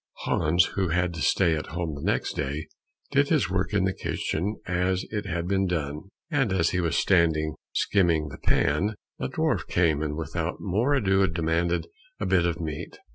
[0.25, 2.65] Hans, who had to stay at home the next day,
[3.11, 6.79] did his work in the kitchen as it had to be done, and as he
[6.79, 11.85] was standing skimming the pan, the dwarf came and without more ado demanded
[12.19, 12.97] a bit of meat.